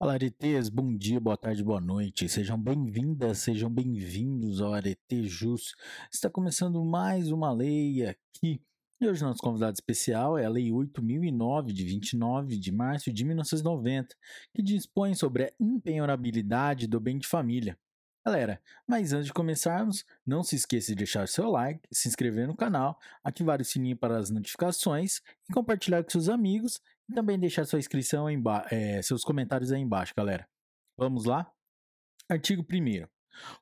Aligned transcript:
Fala 0.00 0.12
aretes, 0.12 0.68
bom 0.68 0.96
dia, 0.96 1.18
boa 1.18 1.36
tarde, 1.36 1.64
boa 1.64 1.80
noite. 1.80 2.28
Sejam 2.28 2.56
bem-vindas, 2.56 3.38
sejam 3.38 3.68
bem-vindos 3.68 4.60
ao 4.60 4.72
Arete 4.72 5.26
Jus. 5.26 5.74
Está 6.08 6.30
começando 6.30 6.84
mais 6.84 7.32
uma 7.32 7.50
lei 7.50 8.06
aqui. 8.06 8.62
E 9.00 9.08
hoje 9.08 9.24
nosso 9.24 9.42
convidado 9.42 9.74
especial 9.74 10.38
é 10.38 10.44
a 10.44 10.48
Lei 10.48 10.70
8009 10.70 11.72
de 11.72 11.84
29 11.84 12.56
de 12.56 12.70
março 12.70 13.12
de 13.12 13.24
1990, 13.24 14.14
que 14.54 14.62
dispõe 14.62 15.16
sobre 15.16 15.46
a 15.46 15.52
impenhorabilidade 15.58 16.86
do 16.86 17.00
bem 17.00 17.18
de 17.18 17.26
família. 17.26 17.76
Galera, 18.24 18.62
mas 18.86 19.12
antes 19.12 19.26
de 19.26 19.32
começarmos, 19.32 20.04
não 20.24 20.44
se 20.44 20.54
esqueça 20.54 20.92
de 20.92 20.96
deixar 20.96 21.26
seu 21.26 21.50
like, 21.50 21.80
se 21.90 22.06
inscrever 22.06 22.46
no 22.46 22.56
canal, 22.56 23.00
ativar 23.24 23.60
o 23.60 23.64
sininho 23.64 23.96
para 23.96 24.16
as 24.16 24.30
notificações 24.30 25.22
e 25.50 25.52
compartilhar 25.52 26.04
com 26.04 26.10
seus 26.10 26.28
amigos 26.28 26.80
e 27.08 27.14
também 27.14 27.38
deixar 27.38 27.64
sua 27.64 27.78
inscrição 27.78 28.26
aí 28.26 28.36
é, 28.70 29.00
seus 29.02 29.22
comentários 29.22 29.72
aí 29.72 29.80
embaixo, 29.80 30.14
galera. 30.16 30.46
Vamos 30.96 31.24
lá? 31.24 31.50
Artigo 32.28 32.62
1 32.62 33.06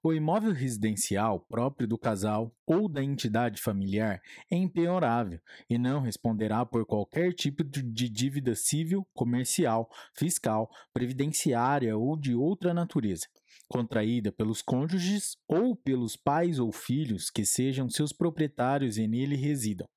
o 0.02 0.12
imóvel 0.12 0.52
residencial 0.52 1.40
próprio 1.40 1.86
do 1.86 1.98
casal 1.98 2.54
ou 2.66 2.88
da 2.88 3.02
entidade 3.02 3.60
familiar 3.60 4.20
é 4.50 4.56
impenhorável 4.56 5.40
e 5.68 5.78
não 5.78 6.00
responderá 6.00 6.64
por 6.64 6.86
qualquer 6.86 7.32
tipo 7.32 7.62
de 7.64 8.08
dívida 8.08 8.54
civil, 8.54 9.06
comercial, 9.12 9.90
fiscal, 10.16 10.70
previdenciária 10.92 11.96
ou 11.96 12.16
de 12.16 12.34
outra 12.34 12.72
natureza, 12.72 13.26
contraída 13.68 14.32
pelos 14.32 14.62
cônjuges 14.62 15.36
ou 15.48 15.76
pelos 15.76 16.16
pais 16.16 16.58
ou 16.58 16.72
filhos 16.72 17.30
que 17.30 17.44
sejam 17.44 17.88
seus 17.88 18.12
proprietários 18.12 18.98
e 18.98 19.06
nele 19.06 19.36
residam, 19.36 19.88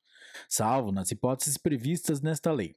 salvo 0.47 0.91
nas 0.91 1.11
hipóteses 1.11 1.57
previstas 1.57 2.21
nesta 2.21 2.51
lei. 2.51 2.73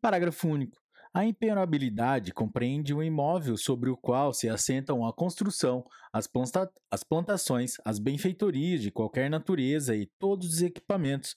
Parágrafo 0.00 0.48
único. 0.48 0.82
A 1.14 1.26
impenhorabilidade 1.26 2.32
compreende 2.32 2.94
o 2.94 3.02
imóvel 3.02 3.58
sobre 3.58 3.90
o 3.90 3.96
qual 3.96 4.32
se 4.32 4.48
assentam 4.48 5.06
a 5.06 5.12
construção, 5.12 5.84
as, 6.10 6.26
planta 6.26 6.72
as 6.90 7.04
plantações, 7.04 7.76
as 7.84 7.98
benfeitorias 7.98 8.80
de 8.80 8.90
qualquer 8.90 9.28
natureza 9.28 9.94
e 9.94 10.06
todos 10.18 10.54
os 10.54 10.62
equipamentos, 10.62 11.34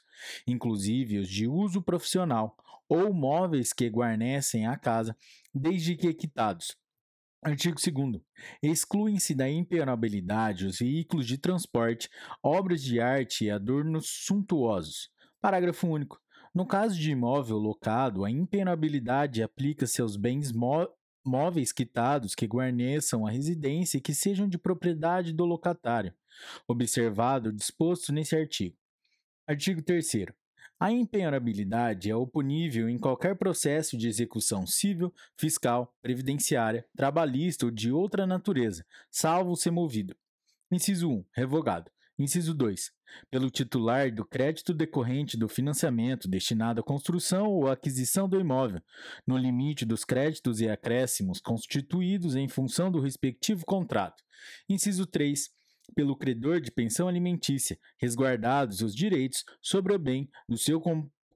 inclusive 0.47 1.17
os 1.19 1.27
de 1.27 1.45
uso 1.45 1.81
profissional, 1.81 2.55
ou 2.88 3.13
móveis 3.13 3.73
que 3.73 3.89
guarnecem 3.89 4.65
a 4.65 4.77
casa, 4.77 5.15
desde 5.53 5.97
que 5.97 6.13
quitados. 6.13 6.77
Artigo 7.43 7.75
2. 7.75 8.23
Excluem-se 8.63 9.35
da 9.35 9.49
impenhorabilidade 9.49 10.65
os 10.65 10.80
veículos 10.80 11.27
de 11.27 11.37
transporte, 11.37 12.09
obras 12.41 12.81
de 12.81 13.02
arte 13.02 13.45
e 13.45 13.52
adornos 13.52 14.08
suntuosos. 14.25 15.11
Parágrafo 15.41 15.85
único. 15.87 16.19
No 16.56 16.66
caso 16.66 16.98
de 16.98 17.11
imóvel 17.11 17.58
locado, 17.58 18.23
a 18.23 18.31
impenabilidade 18.31 19.44
aplica-se 19.44 20.02
aos 20.02 20.16
bens 20.16 20.53
móveis 21.22 21.73
quitados 21.73 22.34
que 22.34 22.45
guarneçam 22.48 23.28
a 23.28 23.30
residência 23.30 23.98
e 23.98 24.02
que 24.02 24.14
sejam 24.14 24.48
de 24.48 24.58
propriedade 24.58 25.33
do 25.33 25.44
locatário, 25.44 26.14
observado 26.66 27.50
o 27.50 27.53
disposto 27.53 28.14
nesse 28.14 28.38
artigo. 28.38 28.78
Artigo 29.45 29.81
3 29.81 30.33
a 30.78 30.92
impenhorabilidade 30.92 32.09
é 32.09 32.16
oponível 32.16 32.89
em 32.89 32.98
qualquer 32.98 33.36
processo 33.38 33.98
de 33.98 34.09
execução 34.09 34.67
civil, 34.67 35.14
fiscal, 35.38 35.94
previdenciária, 36.02 36.86
trabalhista 36.95 37.66
ou 37.66 37.72
de 37.72 37.92
outra 37.92 38.28
natureza, 38.28 38.86
salvo 39.09 39.56
ser 39.56 39.72
movido. 39.72 40.16
Inciso 40.70 41.09
1. 41.09 41.26
Revogado. 41.31 41.94
Inciso 42.17 42.53
2. 42.53 42.91
Pelo 43.30 43.49
titular 43.49 44.09
do 44.09 44.23
crédito 44.23 44.73
decorrente 44.73 45.35
do 45.35 45.49
financiamento 45.49 46.30
destinado 46.30 46.80
à 46.80 46.83
construção 46.83 47.47
ou 47.47 47.69
aquisição 47.69 48.30
do 48.30 48.39
imóvel, 48.39 48.81
no 49.27 49.38
limite 49.38 49.85
dos 49.85 50.05
créditos 50.05 50.61
e 50.61 50.69
acréscimos 50.69 51.41
constituídos 51.41 52.36
em 52.36 52.47
função 52.47 52.89
do 52.89 53.02
respectivo 53.02 53.66
contrato. 53.66 54.23
Inciso 54.69 55.05
3 55.05 55.49
pelo 55.93 56.15
credor 56.15 56.61
de 56.61 56.71
pensão 56.71 57.08
alimentícia, 57.08 57.77
resguardados 57.99 58.82
os 58.82 58.95
direitos 58.95 59.43
sobre 59.61 59.93
o 59.93 59.99
bem 59.99 60.27
do 60.49 60.58
seu 60.58 60.82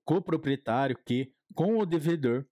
coproprietário 0.04 0.98
que, 1.06 1.32
com 1.54 1.78
o 1.78 1.86
devedor, 1.86 2.46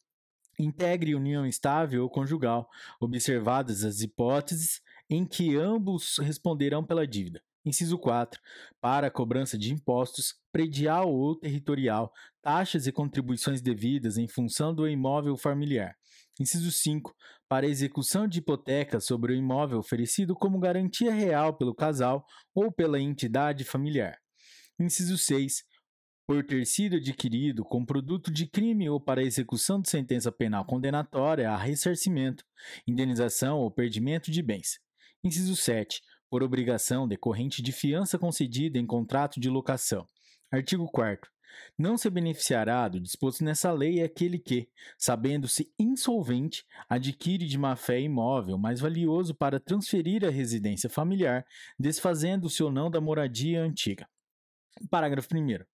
integre 0.60 1.16
união 1.16 1.46
estável 1.46 2.04
ou 2.04 2.10
conjugal, 2.10 2.70
observadas 3.00 3.84
as 3.84 4.02
hipóteses 4.02 4.82
em 5.10 5.26
que 5.26 5.56
ambos 5.56 6.18
responderão 6.20 6.86
pela 6.86 7.08
dívida. 7.08 7.42
Inciso 7.68 7.98
4. 7.98 8.40
Para 8.80 9.08
a 9.08 9.12
cobrança 9.12 9.58
de 9.58 9.74
impostos, 9.74 10.36
predial 10.54 11.14
ou 11.14 11.36
territorial, 11.36 12.14
taxas 12.42 12.88
e 12.88 12.94
contribuições 12.94 13.62
devidas 13.62 14.18
em 14.18 14.26
função 14.26 14.74
do 14.74 14.88
imóvel 14.88 15.36
familiar. 15.36 15.94
Inciso 16.40 16.72
5. 16.72 17.14
Para 17.50 17.68
execução 17.68 18.26
de 18.26 18.40
hipoteca 18.40 19.02
sobre 19.02 19.34
o 19.34 19.36
imóvel 19.36 19.80
oferecido 19.80 20.34
como 20.34 20.60
garantia 20.60 21.12
real 21.12 21.58
pelo 21.58 21.76
casal 21.76 22.26
ou 22.56 22.72
pela 22.72 23.02
entidade 23.02 23.66
familiar. 23.66 24.18
Inciso 24.80 25.18
6. 25.18 25.66
Por 26.26 26.46
ter 26.46 26.66
sido 26.66 26.96
adquirido 26.96 27.66
com 27.66 27.86
produto 27.86 28.32
de 28.32 28.48
crime 28.48 28.90
ou 28.90 29.02
para 29.02 29.24
execução 29.24 29.82
de 29.82 29.90
sentença 29.90 30.32
penal 30.32 30.66
condenatória 30.66 31.50
a 31.50 31.58
ressarcimento, 31.58 32.46
indenização 32.88 33.60
ou 33.60 33.70
perdimento 33.70 34.32
de 34.32 34.42
bens. 34.42 34.80
Inciso 35.22 35.56
7 35.56 36.00
por 36.30 36.44
obrigação 36.44 37.08
decorrente 37.08 37.62
de 37.62 37.72
fiança 37.72 38.18
concedida 38.18 38.78
em 38.78 38.86
contrato 38.86 39.40
de 39.40 39.50
locação. 39.50 40.08
Artigo 40.52 40.90
4 40.90 41.30
não 41.78 41.98
se 41.98 42.10
beneficiará 42.10 42.88
do 42.88 43.00
disposto 43.00 43.44
nessa 43.44 43.72
lei 43.72 44.02
aquele 44.02 44.40
que, 44.40 44.70
sabendo-se 44.98 45.72
insolvente, 45.78 46.66
adquire 46.90 47.46
de 47.46 47.58
má-fé 47.58 48.00
imóvel 48.00 48.58
mais 48.58 48.80
valioso 48.80 49.34
para 49.34 49.60
transferir 49.60 50.26
à 50.26 50.30
residência 50.30 50.90
familiar, 50.90 51.46
desfazendo-se 51.80 52.64
ou 52.64 52.72
não 52.72 52.90
da 52.90 53.02
moradia 53.02 53.62
antiga. 53.62 54.08
Parágrafo 54.90 55.30
1. 55.34 55.66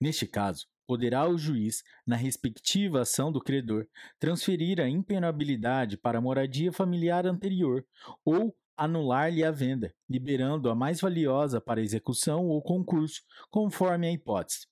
Neste 0.00 0.26
caso, 0.26 0.66
poderá 0.86 1.28
o 1.28 1.38
juiz, 1.38 1.84
na 2.04 2.16
respectiva 2.16 3.02
ação 3.02 3.30
do 3.30 3.40
credor, 3.40 3.86
transferir 4.18 4.80
a 4.80 4.88
impenabilidade 4.88 5.96
para 5.96 6.18
a 6.18 6.20
moradia 6.20 6.72
familiar 6.72 7.26
anterior 7.26 7.86
ou 8.24 8.54
anular-lhe 8.80 9.44
a 9.44 9.50
venda, 9.50 9.94
liberando 10.08 10.70
a 10.70 10.74
mais 10.74 11.02
valiosa 11.02 11.60
para 11.60 11.82
execução 11.82 12.46
ou 12.46 12.62
concurso, 12.62 13.20
conforme 13.50 14.08
a 14.08 14.12
hipótese. 14.12 14.66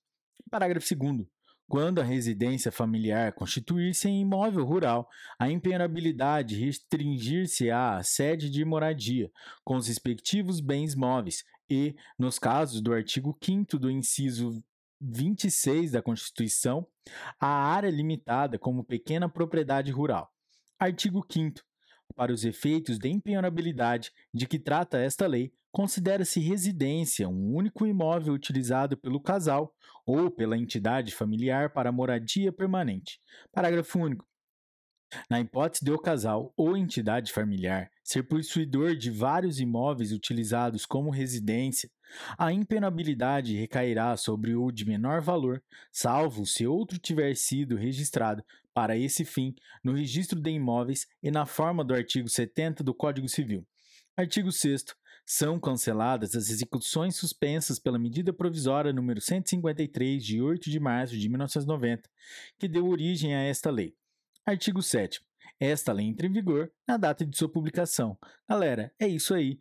Parágrafo 0.49 0.95
2. 0.95 1.27
Quando 1.67 2.01
a 2.01 2.03
residência 2.03 2.71
familiar 2.71 3.33
constituir-se 3.33 4.09
em 4.09 4.21
imóvel 4.21 4.65
rural, 4.65 5.07
a 5.37 5.47
impenhorabilidade 5.47 6.59
restringir-se 6.59 7.69
à 7.69 8.01
sede 8.01 8.49
de 8.49 8.65
moradia, 8.65 9.29
com 9.63 9.75
os 9.75 9.87
respectivos 9.87 10.59
bens 10.59 10.95
móveis, 10.95 11.43
e, 11.69 11.95
nos 12.17 12.39
casos 12.39 12.81
do 12.81 12.91
artigo 12.91 13.37
5 13.39 13.77
do 13.77 13.91
inciso 13.91 14.63
26 14.99 15.91
da 15.91 16.01
Constituição, 16.01 16.87
a 17.39 17.47
área 17.47 17.91
limitada 17.91 18.57
como 18.57 18.83
pequena 18.83 19.29
propriedade 19.29 19.91
rural. 19.91 20.33
Artigo 20.79 21.23
5 21.31 21.61
para 22.19 22.33
os 22.33 22.43
efeitos 22.43 22.99
de 22.99 23.07
impenhorabilidade 23.07 24.11
de 24.33 24.45
que 24.45 24.59
trata 24.59 24.97
esta 24.99 25.25
lei, 25.25 25.53
considera-se 25.71 26.41
residência 26.41 27.29
um 27.29 27.55
único 27.55 27.87
imóvel 27.87 28.33
utilizado 28.33 28.97
pelo 28.97 29.21
casal 29.21 29.73
ou 30.05 30.29
pela 30.29 30.57
entidade 30.57 31.15
familiar 31.15 31.71
para 31.71 31.93
moradia 31.93 32.51
permanente. 32.51 33.21
Parágrafo 33.53 33.99
único. 33.99 34.27
Na 35.29 35.39
hipótese 35.39 35.85
de 35.85 35.93
o 35.93 35.97
casal 35.97 36.53
ou 36.57 36.75
entidade 36.75 37.31
familiar 37.31 37.89
ser 38.03 38.23
possuidor 38.23 38.97
de 38.97 39.09
vários 39.09 39.61
imóveis 39.61 40.11
utilizados 40.11 40.85
como 40.85 41.09
residência, 41.09 41.89
a 42.37 42.51
impenabilidade 42.51 43.55
recairá 43.55 44.17
sobre 44.17 44.55
o 44.55 44.71
de 44.71 44.85
menor 44.85 45.21
valor, 45.21 45.63
salvo 45.89 46.45
se 46.45 46.67
outro 46.67 46.99
tiver 46.99 47.33
sido 47.35 47.77
registrado 47.77 48.43
para 48.79 48.95
esse 48.95 49.25
fim 49.25 49.53
no 49.83 49.91
registro 49.91 50.39
de 50.39 50.51
imóveis 50.51 51.05
e 51.21 51.29
na 51.29 51.45
forma 51.45 51.83
do 51.83 51.93
artigo 51.93 52.29
70 52.29 52.81
do 52.81 52.93
Código 52.93 53.27
Civil. 53.27 53.67
Artigo 54.15 54.53
6 54.53 54.85
são 55.25 55.59
canceladas 55.59 56.33
as 56.33 56.49
execuções 56.49 57.17
suspensas 57.17 57.77
pela 57.77 57.99
medida 57.99 58.31
provisória 58.31 58.93
número 58.93 59.19
153 59.19 60.23
de 60.23 60.41
8 60.41 60.69
de 60.69 60.79
março 60.79 61.17
de 61.17 61.27
1990, 61.27 62.09
que 62.57 62.69
deu 62.69 62.87
origem 62.87 63.35
a 63.35 63.41
esta 63.41 63.69
lei. 63.69 63.97
Artigo 64.45 64.81
7 64.81 65.19
esta 65.59 65.91
lei 65.91 66.05
entra 66.05 66.25
em 66.25 66.31
vigor 66.31 66.71
na 66.87 66.95
data 66.95 67.25
de 67.25 67.37
sua 67.37 67.51
publicação. 67.51 68.17
Galera, 68.47 68.93
é 68.97 69.09
isso 69.09 69.33
aí. 69.33 69.59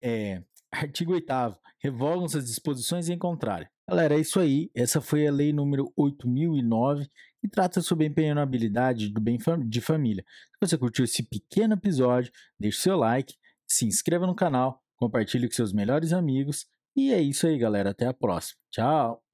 É, 0.00 0.42
artigo 0.72 1.12
8 1.12 1.30
Revogam-se 1.78 2.38
as 2.38 2.46
disposições 2.46 3.10
em 3.10 3.18
contrário. 3.18 3.68
Galera, 3.88 4.16
é 4.16 4.20
isso 4.20 4.40
aí. 4.40 4.70
Essa 4.74 5.00
foi 5.00 5.26
a 5.28 5.30
lei 5.30 5.52
número 5.52 5.92
8009, 5.96 7.08
que 7.46 7.52
trata 7.52 7.80
sobre 7.80 8.04
a 8.04 8.08
empenhorabilidade 8.08 9.08
do 9.08 9.20
bem 9.20 9.38
de 9.66 9.80
família. 9.80 10.24
Se 10.26 10.68
você 10.68 10.78
curtiu 10.78 11.04
esse 11.04 11.22
pequeno 11.22 11.74
episódio, 11.74 12.32
deixe 12.58 12.80
seu 12.80 12.96
like, 12.96 13.34
se 13.66 13.86
inscreva 13.86 14.26
no 14.26 14.34
canal, 14.34 14.82
compartilhe 14.96 15.48
com 15.48 15.54
seus 15.54 15.72
melhores 15.72 16.12
amigos. 16.12 16.66
E 16.94 17.12
é 17.12 17.20
isso 17.20 17.46
aí, 17.46 17.58
galera. 17.58 17.90
Até 17.90 18.06
a 18.06 18.14
próxima. 18.14 18.58
Tchau! 18.70 19.25